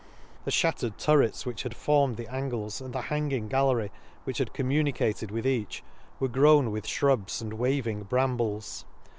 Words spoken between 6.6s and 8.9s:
with ihrubs and waving bram 48 An Excursion to brambles.